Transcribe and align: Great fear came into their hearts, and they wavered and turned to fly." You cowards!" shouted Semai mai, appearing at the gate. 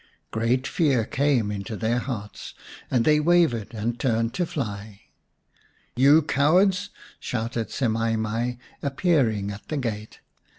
Great 0.31 0.65
fear 0.65 1.05
came 1.05 1.51
into 1.51 1.75
their 1.75 1.99
hearts, 1.99 2.55
and 2.89 3.05
they 3.05 3.19
wavered 3.19 3.71
and 3.75 3.99
turned 3.99 4.33
to 4.33 4.47
fly." 4.47 5.01
You 5.95 6.23
cowards!" 6.23 6.89
shouted 7.19 7.67
Semai 7.67 8.17
mai, 8.17 8.57
appearing 8.81 9.51
at 9.51 9.67
the 9.67 9.77
gate. 9.77 10.19